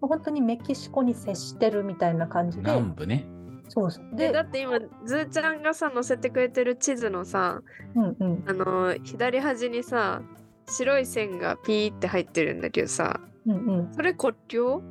[0.00, 2.62] 本当にメキシコに接してるみたいな感じで。
[2.62, 3.26] 南部ね。
[3.68, 4.04] そうそう。
[4.16, 7.60] ででだって今ずーちゃんがさ載せてくれてる地図のさ
[7.94, 8.44] うんうん。
[8.46, 10.22] あのー左端にさ
[10.66, 13.92] 白い線がピーって入ってるんだけどさうんうん。
[13.92, 14.82] それ国境？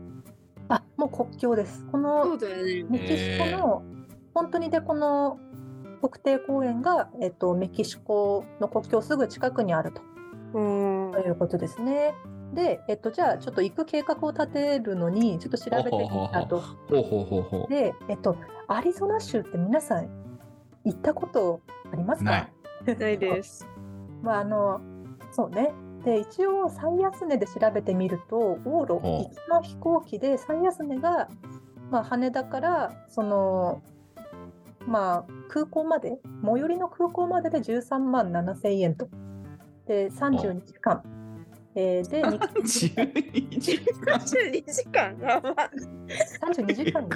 [0.72, 2.38] あもう国境ですこその
[2.90, 3.84] メキシコの、
[4.34, 5.38] 本当にでこの
[6.02, 10.02] 国定公園が、えっと、メキシコの国境すぐ近くにあると
[10.54, 12.14] うんということですね。
[12.54, 16.60] で、えっと、じゃあちょっと行く計画を立てるのにちょっと調べてみたと。
[16.60, 18.36] ほうほうほうほで、えっと、
[18.68, 20.10] アリゾナ州って皆さん
[20.84, 22.50] 行ったことありますか？
[22.86, 23.68] ない です。
[24.22, 24.82] まああの
[25.32, 25.74] そうね。
[26.04, 31.30] で一応最安値で調べてみると往路行きの飛行機で最安値が、
[31.92, 33.82] まあ、羽田からその
[34.88, 39.10] まあ空港まで最寄りの空港までで13万7千円と。
[39.86, 41.04] で32時間。
[41.74, 45.54] えーで に12時間32時間やば
[46.42, 47.08] 32時間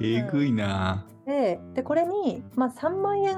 [0.00, 1.06] えぐいな。
[1.26, 3.36] ででこれに、まあ、3万円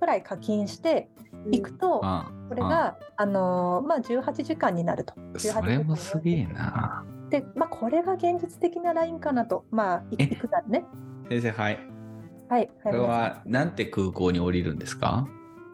[0.00, 1.08] くらい課金して
[1.50, 5.14] いくと、あこれが、あのーまあ、18時間になると。
[5.36, 7.04] それもすげえな。
[7.30, 10.84] で、まあ、これが現実的なラインかなと、まあ、いえいくならね。
[11.28, 11.78] 先生、はい。
[12.48, 15.26] はい、これはなんて空港に降りるんですか？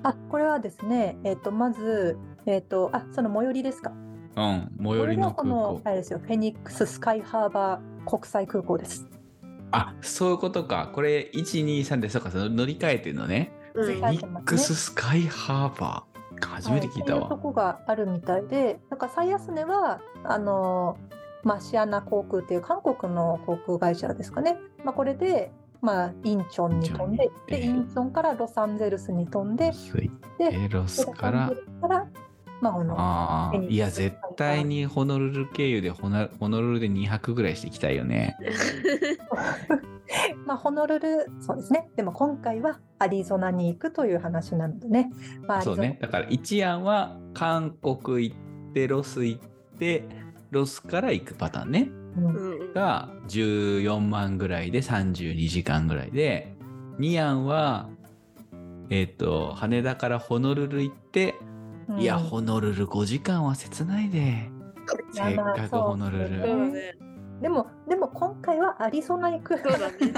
[0.05, 3.91] あこれはですね、えっとまず、えっとあその最寄りですか。
[3.91, 5.81] うん、最寄りの空これがこの港。
[5.85, 9.09] あれですよフェニックススカイハーバー国際空港です。
[9.73, 10.91] あ、そういうことか。
[10.93, 13.53] これ、1、2、3で、そうか、その乗り換えてるのね。
[13.75, 16.11] うんフェニックススカイハーバー。
[16.47, 17.39] 初めて聞いたはい、そういうとわ。
[17.39, 20.97] こがあるみたいで、なんか最安値はあの
[21.43, 24.57] まあシアナ航空っていう韓国の航空会社ですかね。
[24.85, 25.53] まあこれで
[25.83, 29.73] まあインチョンに飛んで、でイインチョンからロサンゼルスに飛んで、
[30.39, 31.53] でエロスロから
[32.61, 36.29] まあこのあいや、絶対にホノルル経由でホノ
[36.61, 38.37] ルルで2泊ぐらいしていきたいよね。
[40.47, 41.89] まあホノルルそうですね。
[41.97, 45.11] でも今回はアリゾナに行くという話なのでね。
[45.47, 45.99] まあそうね。
[46.01, 49.41] だから一案は韓国行って、ロス行っ
[49.79, 50.05] て、
[50.51, 51.91] ロスから行くパターンね。
[52.17, 56.55] うんうんが14万ぐらいで32時間ぐらいで、
[56.99, 57.89] 2案は、
[58.91, 61.35] えっ、と、羽田からホノルル行って、
[61.99, 64.51] いや、うんホノルル5時間は切ないで。
[65.13, 66.99] せっかくホノルル。
[67.41, 69.59] でもでも今回はアリゾナ行く。
[69.59, 69.97] そうだね。
[70.01, 70.11] うんう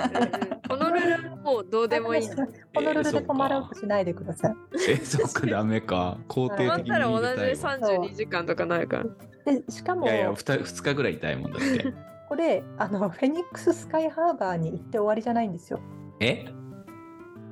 [0.49, 2.27] んホノルルもうどうでもいい。
[2.75, 4.55] ホノルルで泊まろうえーとしないでください。
[4.89, 6.17] え、そっか、ダメか。
[6.29, 7.55] 肯定的にたら同じ言いたいわ。
[7.79, 9.05] 32時間とかなるから。
[9.45, 11.93] でしかもいやいや、2, 2日ぐらいいたいもんだって。
[12.29, 15.81] これあのフェニックススカイハーバーに行って終わりじゃないんですよ。
[16.21, 16.47] え？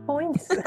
[0.07, 0.55] 遠いんです。
[0.55, 0.63] フ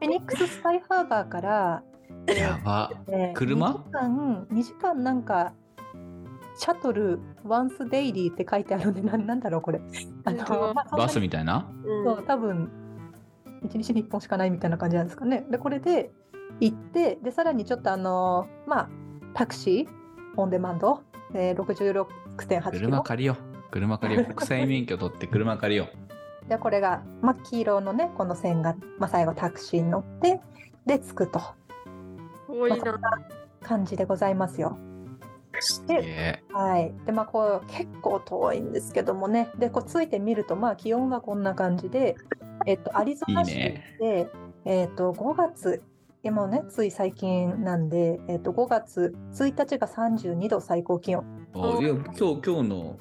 [0.00, 1.82] ェニックススカイハーバーから、
[2.26, 2.90] やば。
[3.08, 5.52] えー車 ?2 時間、2時間なんか、
[6.58, 9.80] シャトル、ワンスデイリーって書いてあるんで、ななんだろう、これ。
[10.24, 11.70] あの、バスみたいな？
[11.84, 12.70] うんそう、多分、
[13.64, 15.44] 1日に1本しかないみたいな感じなんですかね。
[15.50, 16.10] で、これで
[16.60, 18.88] 行って、で、さらにちょっとあの、まあ、
[19.34, 21.02] タクシー、オンデマンド、
[21.34, 22.88] えー、66.8キロ。
[22.88, 23.70] 車借りよう。
[23.70, 24.32] 車借りよう。
[24.34, 25.88] 国際免許取って車借りよ
[26.48, 30.40] で、これが、まあ、黄色のね、この線が、まあ、最後タクシーに乗って、
[30.86, 31.40] で、着くと。
[32.48, 32.98] 多いな。
[33.62, 34.78] 感じでございますよ。
[35.58, 35.62] う。
[35.62, 36.42] すげえ。
[36.52, 36.94] はい。
[37.06, 39.50] で、まあ、こう、結構遠いんですけどもね。
[39.58, 42.16] で、こう、ついてみると、まあ、気温がこんな感じで、
[42.66, 44.30] えっと、アリゾナ州いいねで、
[44.64, 45.82] えっと、5月、
[46.22, 51.24] 今もね、つい最近なんで、えっと、5月1日が32度最高気温。
[51.54, 52.96] あいや今日今日の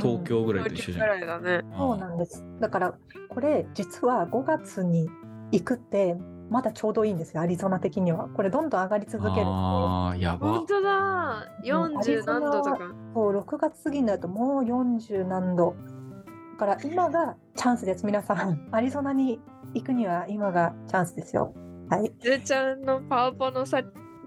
[0.00, 1.06] 東京ぐらいと一緒じゃん。
[1.06, 1.62] ぐらいだね。
[1.76, 2.44] そうなんです。
[2.60, 2.94] だから、
[3.28, 5.10] これ、実は5月に
[5.50, 6.16] 行くって、
[6.50, 8.28] まだちょうどいいんですよ、アリゾナ的には。
[8.28, 9.46] これ、どんどん上がり続ける。
[9.46, 10.66] ああ、やば本。
[10.66, 11.46] 当だ。
[11.64, 12.78] 40何度とか。
[13.14, 15.74] そう6月過ぎになるともう40何度
[16.52, 19.40] だから今がチャンスです皆さんアリゾナに
[19.74, 21.52] 行くには今がチャンスですよ
[21.90, 23.82] はいずーちゃんのパワポのさ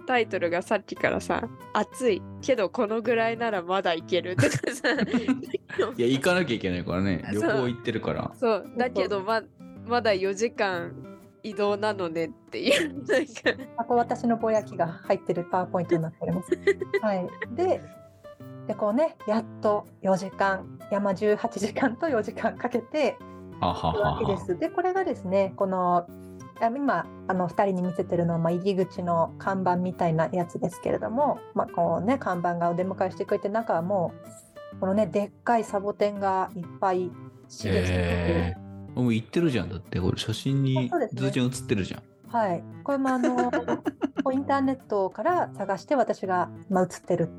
[0.07, 7.23] タイトルがさっきからさ「暑いけどこのぐらいならまだいける」とかさいや、行かなきゃいけないからね。
[7.31, 8.31] 旅行行ってるから。
[8.36, 9.41] そうだけどま
[9.86, 10.91] まだ4時間
[11.43, 13.63] 移動なのねっていうなんか。
[13.77, 16.51] あと私のぼやきが入ってるパワーポイントになっております。
[17.01, 17.27] はい。
[17.56, 17.82] で
[18.67, 23.17] でこうねやっと4時間山18時間と4時間かけて
[23.60, 24.19] はは行くわはは。
[24.19, 24.58] けです。
[24.58, 26.06] でこれがですねこの
[26.62, 34.13] あ今あの2人に見せてるのは、まあ、入り口の看板みたいなやつですけれども、まあこうね、看板がお出迎えしてくれて中はも
[34.75, 37.12] うこのねでっかいサボテンがいっぱい
[37.49, 38.56] 茂ってて、え。
[38.58, 39.69] ー、もう行ってるじゃん。
[39.69, 42.04] だって、これ写真にそうですねずーちゃん写ってるじゃん。
[42.27, 43.51] はい、これもあの
[44.32, 47.30] インターネットから探して私が、まあ、写ってる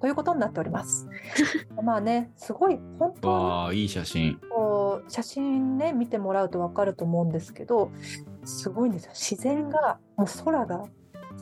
[0.00, 1.08] ということになっております。
[1.82, 4.38] まあね、すごい本当にいい写真。
[4.50, 7.90] こう写真ね見てもらうと分かると思うんですけど
[8.44, 10.84] すごいんですよ自然がもう空が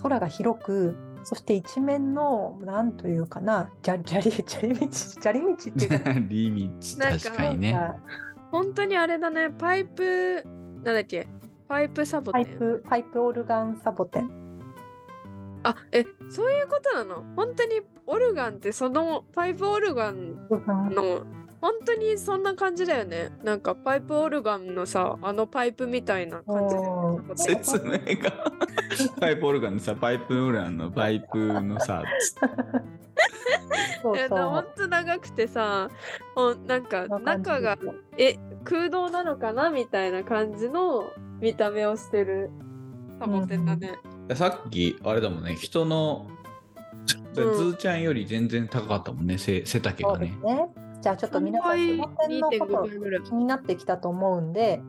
[0.03, 7.79] 空が広くそして一面のなんというかな砂砂利砂利道砂利道っていうか リミッツ、なんか確かにね。
[8.55, 10.45] 本当にあれだね、パイプ、
[10.85, 11.27] なんだっけ、
[11.67, 12.45] パイプサボテン？
[12.45, 14.31] パイプパイプオルガンサボテン
[15.65, 17.25] あ、え、そういうことなの？
[17.35, 21.25] 本当にオルガンってそのパイプオルガンの、
[21.61, 23.33] 本当にそんな感じだよね。
[23.43, 27.37] なんかパイプオルガンのさ、あのパイプみたいな感じでうん。
[27.37, 27.91] 説明
[28.23, 28.53] が。
[29.21, 32.05] パイプオルガンのさ、パイプオルガンのパイプのさ、
[34.03, 34.19] ほん。
[34.19, 35.91] そと長くてさ、
[36.35, 37.79] ほんなんか中が
[38.17, 42.51] え空洞なのかなみたいな感じの見た目をしてる。
[43.21, 43.99] サボテンだね。
[44.35, 46.27] さっき、あれだもんね、人の、
[47.35, 50.37] ズーちゃんより全然高かったもんね、背背丈がね。
[50.45, 50.69] ね。
[51.01, 53.23] じゃあちょっと皆さんサボテンのこ2.5と倍ぐらい。
[53.23, 54.81] 気になってきたと思うんで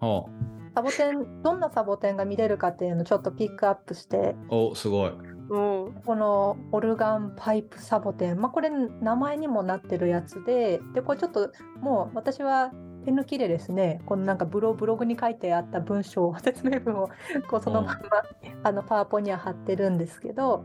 [0.00, 0.26] は
[0.74, 4.36] サボテンどんなサボテンが見れるかっていうのをちょっとピックアップして。
[4.50, 5.12] あ、お、すごい。
[5.48, 10.80] もこのオルガンパイプサボテン、まあ、これ名前にもなってるやつで。
[10.94, 12.72] でこれちょっともう私は
[13.04, 17.10] 手抜きでですねこのなんかブログに書いてあった文章説明文を
[17.50, 18.22] こうそのまんま
[18.62, 20.64] あのパワポには貼ってるんですけど、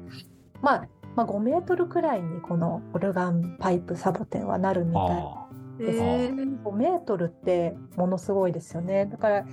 [0.61, 5.49] まあ、まあ5メートルくらいにこのオルガンパイプサボテンはなるみたい。
[5.79, 5.99] です。
[5.99, 9.05] えー、5メートルってものすごいですよね。
[9.05, 9.45] だから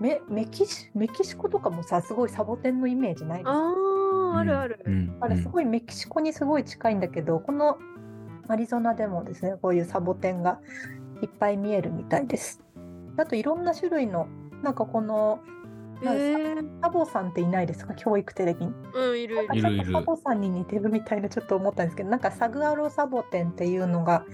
[0.00, 3.95] メメキシメキシコとかもさすごいサボテンのイメージないですか？
[4.36, 4.80] あるある。
[4.84, 5.16] うん。
[5.20, 7.78] あれすごいメキシコにすごい近いんだけど、この
[8.48, 10.60] アリゾナでもですね、こういうサボテンが
[11.22, 12.62] いっぱい見えるみたいです。
[13.16, 14.28] あといろんな種類の、
[14.62, 15.40] なんかこの、
[16.02, 18.74] えー、サボさんっていないですか、教育テレビに。
[18.94, 19.92] うん、いるいる。
[19.92, 24.24] サボさんに似てるみたいなちょっと思ったんですけど、なんかサグアロサボテンっていうのが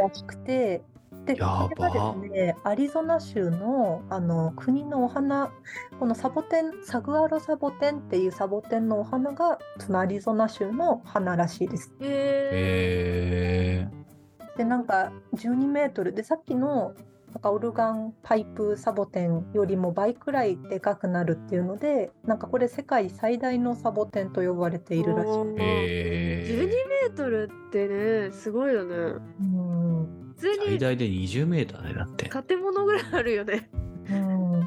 [0.00, 0.82] らしくて、
[1.24, 5.52] で、これがですね、アリゾナ州のあの国のお花、
[5.98, 11.94] このサボテン、サグアロサボテンっていうサボテンのお花が、そのアリゾナ州の花らしいです。
[12.00, 16.94] えへえで、なんか12メートルで、さっきの
[17.32, 25.44] なんかオルガンパイプサボテンよりも倍くらいでかくなるっていうので、なんかこれ世界最大のサボテンと呼ばれているらしい。
[25.44, 28.94] ー、へ12メえートルってね、すごいよね。
[29.40, 32.28] うん普通に最大で20メーターでだって。
[32.28, 33.70] 建物ぐらいあるよね。
[34.10, 34.66] うんな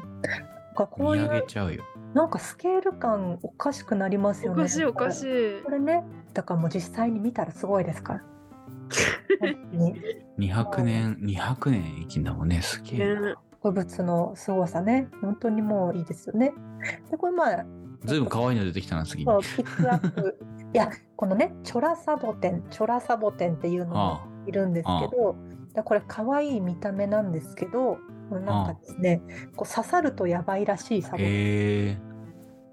[0.74, 1.82] かこう見上げいうちゃうよ。
[2.14, 4.60] なんかスケール感おかしくなりますよね。
[4.60, 5.70] おかしいおかしいこ。
[5.70, 6.04] れね、
[6.34, 8.24] だからもう実際に見たらすごいですから。
[9.40, 9.94] 本当に
[10.38, 13.20] 200年、200年生きんだもんね、すげえな。
[13.20, 16.52] ね植物の凄さね、本当にもういいですよね。
[17.10, 17.64] で、これまあ、
[18.04, 19.32] ずいぶん可愛いの出てきたな、次に。
[19.32, 20.38] そうピックアップ。
[20.74, 25.36] いや、このね、チョラサボテン、チョラサボテンっていうのもあいるんですけど、
[25.74, 27.98] だこれ可愛い見た目なんですけど、
[28.30, 29.22] なんかですね、
[29.56, 32.12] こう刺さるとやばいらしいサボテン。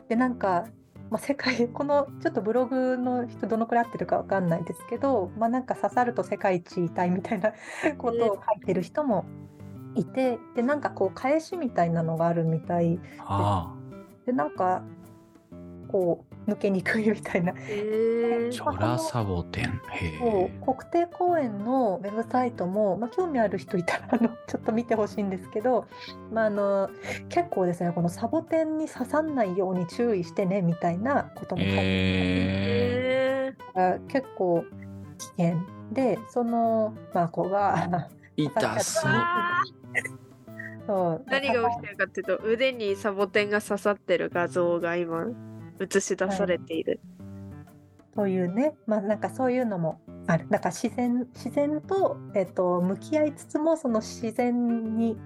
[0.07, 0.65] でなんか、
[1.09, 7.53] まあ、世界 このちょっとブログの人どのくらい合ってるかわかんないですけど、まあ、なんか刺さると世界一痛いみたいな
[7.97, 9.25] ことを書いてる人も
[9.95, 13.73] いてでなんかこう返しみたいなのがあるみたいあ。
[14.25, 14.83] でなんか
[15.87, 18.51] こう抜けにくいみたいなえあ。
[18.51, 19.81] チョラサボテン。
[19.91, 20.51] へえ。
[20.65, 25.87] 国定公園のウェブサイトも、まあ、興味ある人いたらあのちょっと見てほしいんですけど、
[26.31, 26.89] まあ、あの
[27.29, 33.55] 結構ですねこのサボテンに刺さんないように注意してねみたいなことも書いてへえ。
[33.55, 34.65] えが結構
[35.17, 35.57] 危険
[35.91, 39.11] でそのまあ子が痛そう。
[39.11, 39.61] あ
[40.87, 45.27] そうー何が起きてるかっていうと腕にサボテンが刺さってる画像が今
[45.79, 46.99] 映し出されている。
[48.15, 48.75] というね。
[48.85, 50.47] まあなんかそういうのもある。
[50.49, 55.17] だから自然自然と,、えっと向き合いつつもその自然に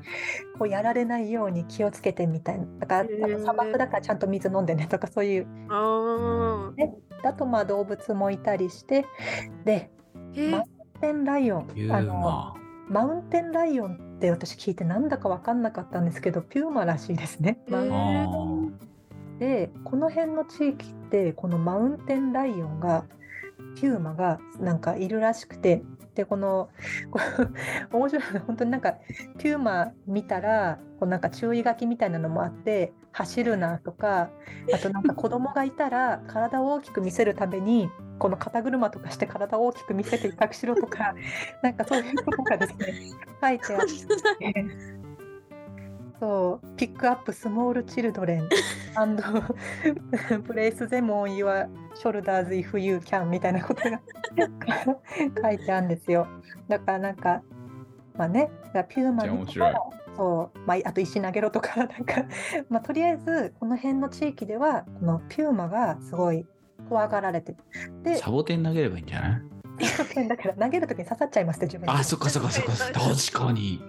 [0.60, 5.48] こうやられないように気をつけてみたいなだから砂漠だからちゃんと水飲んでねとかそういう。
[5.70, 6.72] あ
[7.24, 7.28] あ。
[7.28, 9.06] あとまあ動物もいたりして
[9.66, 9.90] で
[10.36, 10.64] えマウン
[11.02, 11.70] テンライオン。
[11.90, 12.56] あのマ。
[12.90, 17.60] マウンテンライオンって私聞いてなんだか分かんなかったんですけどピューマらしいですね。
[17.70, 18.93] マウンへあ
[19.44, 23.04] でこの辺の地域ってこのマウンテンライオンが
[23.76, 25.84] ピューマがなんかいるらしくて
[26.16, 26.70] でこの
[27.92, 28.94] 面白いのは本当になんか
[29.38, 34.30] ピューマ見たらこうなんか注意書きみたいなのもあって走るなとか
[34.74, 37.90] あとなんか子供がいたら体を大きく見せるために
[38.20, 41.16] この肩車とかして体を大きく見せて威嚇しろとか
[41.62, 42.94] なんかそういうことがですね
[43.44, 43.82] 書いてあっ
[44.40, 45.03] て。
[46.24, 48.48] そう、ピックアップスモールチルドレン
[48.96, 51.68] and place them on your
[52.02, 54.00] shoulders if you can みたいなことが
[55.44, 56.26] 書いてあるんですよ。
[56.70, 57.42] だからなんか、
[58.16, 58.50] まあね、
[58.88, 59.76] ピューマにめっちゃ面白い
[60.16, 62.24] そう、まあ、あと石投げろとか、なんか、
[62.70, 66.46] まあ、とりあえず、この辺の地域では、このピューマがすごい
[66.88, 67.58] 怖がられてる。
[68.04, 70.28] で、サボテン投げればいいんじゃない？
[70.28, 71.92] だから投げるときに刺さっちゃいますって、自分に。
[71.92, 72.72] あ、そっかそっかそっか。
[72.94, 73.82] 確かに。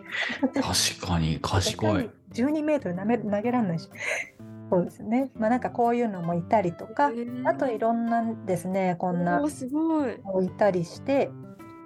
[0.55, 1.39] 確かに。
[1.41, 2.11] 賢い。
[2.35, 3.89] 12メートル投げ投げられないし。
[4.70, 5.30] そうですね。
[5.37, 7.11] まあなんかこういうのもいたりとか、
[7.45, 10.18] あといろんなですね、こんなすごい。
[10.22, 11.30] もいたりして、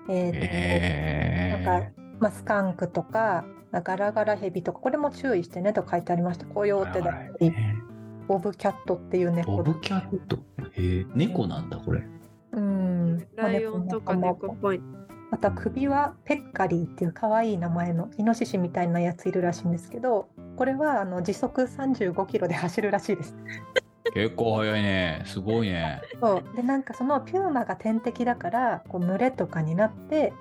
[0.09, 1.91] えーとえなんか、
[2.21, 6.47] まあ、スカンクとか、ガラガラヘビとか、これも注意してねと書いてありました。
[6.47, 7.53] コヨーテだったり、
[8.27, 10.37] ボブキャットっていう猫ボブキャット？
[10.73, 12.03] へえ、猫なんだ、これ。
[12.53, 13.19] うん。
[13.37, 14.81] ライオンとかまあ猫っぽい。
[15.31, 20.29] また首はペッカリーっていう可愛い名前のイノシシみたいなやついるらしいんですけど、
[20.59, 23.37] これはあの時速35キロで走るらしいです。
[24.13, 25.23] 結構早いね。
[25.25, 26.03] すごいね。
[26.21, 30.33] そうでなんかそのピューマが天敵だからこう群れとかになって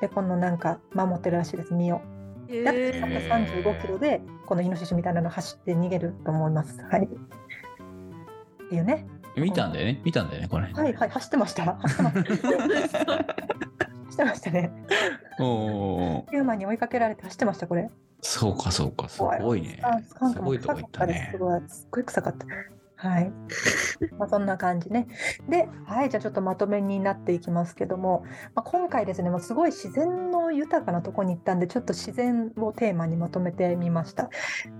[0.00, 2.00] でこのなんか守ってるらしいです身を。
[2.48, 6.80] へだってー時速35キロでこのイノシシみたいなの走って逃げると思います。
[6.90, 7.04] はい。
[7.04, 9.06] っていうね。
[9.36, 10.00] 見たんだよね。
[10.06, 10.72] 見たんだよね、これ。
[10.72, 11.74] はいはい走ってました。
[11.82, 12.98] 走ってました。
[13.04, 14.72] 走ってましたね。
[15.38, 16.26] おお。
[16.30, 17.90] ピューマに追いかけられて走ってましたこれ。
[18.20, 19.08] そうか、そうか。
[19.08, 19.80] すごいね
[20.32, 21.38] すごいとこ行ったねす。
[21.38, 22.46] ごいすっごい臭かった。
[22.96, 23.30] はい。
[24.18, 25.06] まあそんな感じね。
[25.48, 34.30] で、はい、じゃあちょっとまとめになっていきますけども、まあ、今回ですね、もうすごい自然の豊かなところに行ったんで、ちょっと自然をテーマにまとめてみました。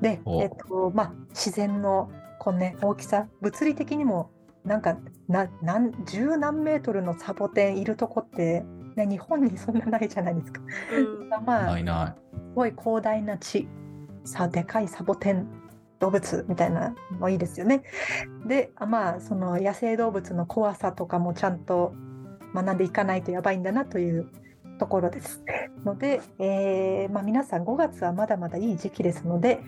[0.00, 4.30] で、おえっと、まあ自然のこのね、大きさ、物理的にも
[4.64, 4.96] なんか
[5.28, 8.64] な何十何メートルのサボテンいるとこって、
[8.96, 10.60] ね、日本にそんなないじゃないですか。
[10.92, 13.68] うんまあないなすごい広大な地
[14.24, 15.46] さでかいサボテン
[15.98, 17.82] 動物みたいなのもいいですよね。
[18.46, 21.94] であまあその野生動物の怖さとかもちゃんと
[22.54, 24.28] 学んでいかないとやばいんだなという
[24.78, 25.42] ところです。
[25.84, 29.60] ので、えーまあ、皆さん5月はまだまだいい時期ですので、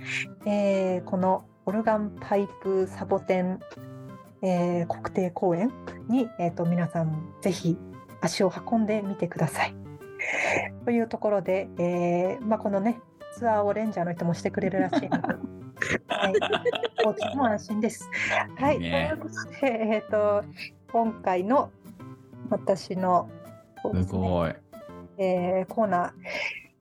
[0.46, 3.60] えーこのオルガンパイプサボテン、
[4.42, 5.70] えー国定公園
[6.08, 7.76] に、えー、と皆さんぜひ
[8.20, 9.74] 足を運んでみてください。
[10.84, 13.00] というところで、えーまあ、このね
[13.34, 15.28] ツアーをレンジャーの人もしてくれるらしいので、
[16.08, 16.34] はい、
[17.04, 18.08] こっちも安心です。
[18.56, 20.44] はい、いいねということで、えー、と
[20.92, 21.70] 今回の
[22.50, 23.28] 私の
[24.02, 24.54] すすねごい。
[25.18, 26.10] えーコーナー、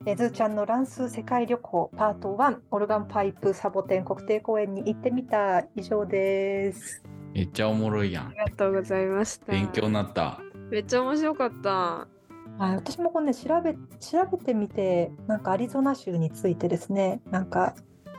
[0.06, 7.04] えーズーちゃんの乱数世界旅行パート1オルガンパイプサボテン国定公園に行ってみた以上です。
[7.34, 8.30] めっちゃおもろいやんあ。
[8.30, 9.52] りがとうございました。
[9.52, 10.40] 勉強になった。
[10.70, 11.70] めっちゃ面白かった。
[11.70, 17.74] はい、私もこれね調べ調べてみてなんかアリゾナ州についてですねなんか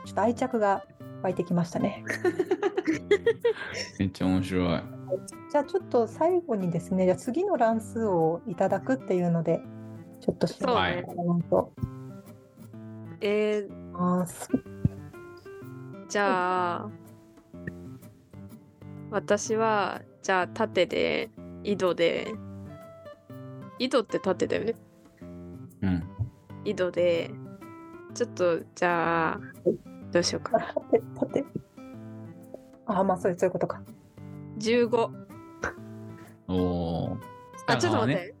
[0.06, 0.84] ちょっと愛着が
[1.22, 2.04] 湧いてきましたね。
[3.98, 4.82] めっちゃ面白い。
[5.50, 9.60] じゃあちょっと最後にですねじゃあ次の乱数をいただくっていうので
[10.20, 11.72] ちょっと調べてもらおうと
[13.20, 14.26] えー。
[16.08, 16.90] じゃあ、
[19.10, 21.30] 私は、じゃあ縦で、
[21.64, 22.34] 井戸で、
[23.78, 24.74] 井戸って縦だよね。
[25.82, 26.02] うん。
[26.64, 27.30] 井戸で、
[28.14, 29.40] ちょっと、じゃあ、
[30.10, 30.66] どうしようかあな。
[30.66, 31.44] 立て立て
[32.86, 33.82] あまあそういうそういうことか。
[34.58, 35.10] 15。
[36.48, 37.16] おお。
[37.66, 38.14] あ、ちょっと待っね。
[38.16, 38.34] て。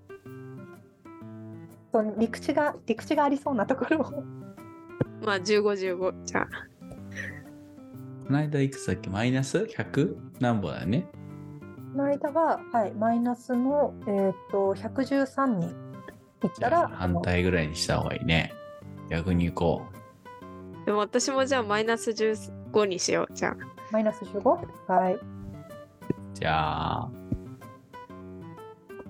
[1.92, 4.24] その陸地が陸地がありそうなところを
[5.24, 6.24] まあ、15、15。
[6.24, 6.46] じゃあ、
[8.26, 10.16] この間いくつだっけマイナス ?100?
[10.40, 11.06] 何本だよね。
[11.92, 15.68] この間は、はい、マイナスの、えー、と113人
[16.44, 18.52] いったら反対ぐらいにした方がいいね。
[19.10, 19.82] 逆に行こ
[20.86, 23.34] でも私もじゃあマイナス15にしよう。
[23.34, 23.56] じゃあ。
[23.90, 24.48] マイナス 15?
[24.86, 25.14] はい。
[25.14, 25.20] う。
[26.34, 27.10] じゃあ、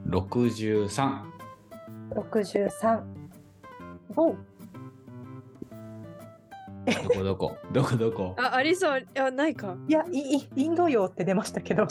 [0.09, 1.21] 63。
[2.15, 3.03] 63。
[4.17, 4.35] お
[6.87, 7.57] どこどこ？
[7.73, 8.35] どこどこ？
[8.39, 9.07] あ、ありそう。
[9.19, 9.77] あ、ないか。
[9.87, 11.87] いやいいインド洋って出ましたけど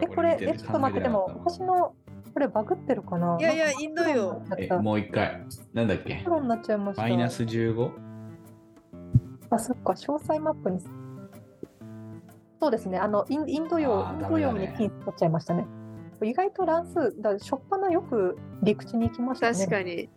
[0.00, 1.94] えこれえちょっと待ってでも星の
[2.32, 3.38] これバグってるかな？
[3.40, 4.42] いやいや、インドよ。
[4.58, 5.42] え、ももう一回。
[5.72, 6.20] なんだっけ？
[6.22, 7.90] 黒になっちゃいましたマイナス 15?
[9.48, 10.80] あそっか詳細マップに
[12.60, 15.66] そうですねあのインインド洋インド洋にピン取っちゃいましたね
[16.22, 20.10] 意外と乱数だしょっぱなよく陸地に行きましたね確かに。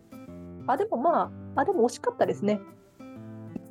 [0.68, 2.60] あでもまああでも惜しかったですね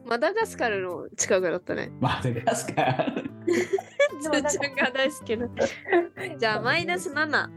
[0.06, 1.90] マダガスカルの近くだったね。
[2.00, 3.30] マダガスカル。
[4.20, 5.48] つーちゃんが大好きな。
[6.38, 7.48] じゃあ、マイナス7。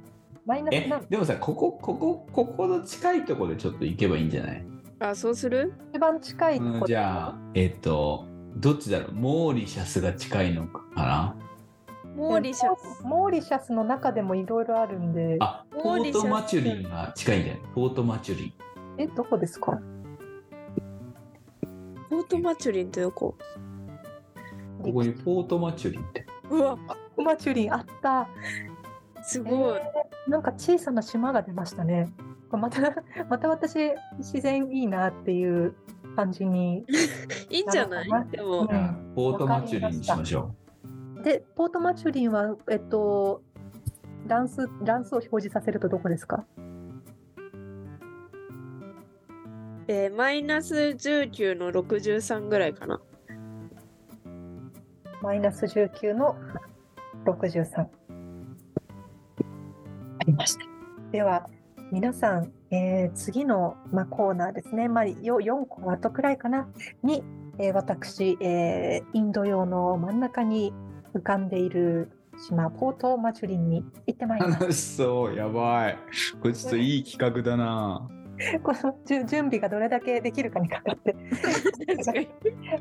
[0.45, 4.65] マイナスえ何、でもさ、ここ、ここ、ここの近いところでちょっと行けばいいんじゃない？
[4.99, 5.73] あ、そうする？
[5.93, 9.11] で番近いとこうんじゃあ、えっ、と、どっちだろう？
[9.13, 11.35] モーリシャスが近いのかな？
[12.15, 13.03] モーリシャス。
[13.03, 17.61] モーリシャスの中でもいろいろあるんで、あ、ポートマチュリンが近いんだよね。
[17.73, 18.53] ポートマチュリン。
[18.97, 19.79] え、どこですか？
[22.09, 23.35] ポートマチュリンってどこ？
[24.83, 26.25] ここにポートマチュリンって。
[26.51, 26.77] うわ、
[27.17, 28.27] マチュリンあった。
[29.23, 29.77] すごい。
[29.77, 32.11] えーなんか小さな島が出ましたね。
[32.51, 32.93] また、
[33.29, 35.73] また私、自然いいなっていう
[36.15, 36.85] 感じに。
[37.49, 38.09] いいんじゃない？
[38.29, 40.53] でもうん、ポートマチュリンにしましょ
[41.23, 43.41] で、ポートマチュリンは、えっと、
[44.27, 46.45] 乱数、乱数を表示させるとどこですか？
[49.87, 53.01] えーマイナス19の63ぐらいかな。
[55.21, 56.35] マイナス19の
[57.25, 57.81] 63。
[57.81, 57.87] あ
[60.25, 60.61] りました。
[61.11, 61.47] では、
[61.91, 66.67] 皆さん、えー次の、まあ、コーナーですね、まあ、よ4個後くらいかな、
[67.03, 67.23] に、
[67.59, 70.73] えー私、えーインド洋の真ん中に
[71.13, 72.11] 浮かんでいる
[72.47, 74.49] 島、ポートマチュリンに行ってまいりう。
[74.49, 74.61] ます。
[74.61, 75.97] 楽 しそう、やばい。
[76.41, 78.09] これちょっといい企画だな。
[78.63, 81.13] このじゅ準備がどれだけできるかにかかって。
[81.13, 82.27] 確かに。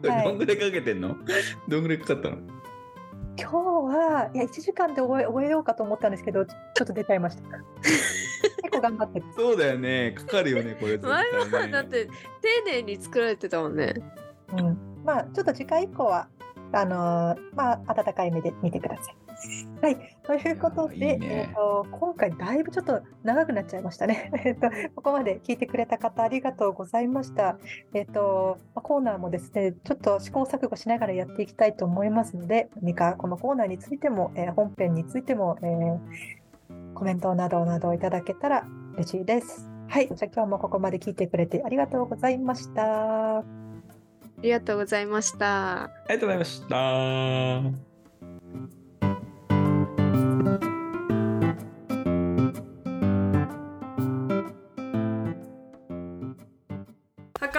[0.09, 1.17] はいどんぐらいかけてんの？
[1.69, 2.39] どんぐらいかかったの？
[3.39, 7.43] 今日はいや1時間で終え終えようかと思ったんですけどちょっと出ちゃいました
[7.83, 10.13] 結構頑張ってるそうだよね。
[10.13, 11.25] かかるよね、これ絶 前。
[11.63, 12.11] はだって丁
[12.73, 13.95] 寧に作られてたもんね。
[14.53, 16.29] うん、まあちょっと次回以降は
[16.73, 19.17] あのーまあ温かい目で見てください。
[19.81, 24.31] はい、ということでいやいいねえーと今回だいぶちょっと長くなっちゃいましたね。
[24.45, 27.59] えっとここまで聞いてくれた方ありがとうございました。
[27.95, 35.99] えっ、とまあコーナーもですねちょっと試行錯誤しながらやっていきたいと思いますので何かこのコーナーについても、えー本編についても、えー
[36.95, 39.71] コメントなどなどいただけたら嬉しいです。
[39.89, 43.39] はい、じゃあ今日もここまで聞いてくれてありがとうございました。
[43.39, 43.45] あ
[44.43, 45.85] りがとうございました。
[45.85, 47.90] ありがとうございました。